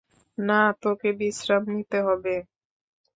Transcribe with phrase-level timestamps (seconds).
[0.37, 2.35] না, তোকে বিশ্রাম নিতে হবে।